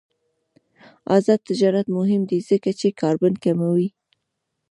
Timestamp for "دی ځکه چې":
2.29-2.97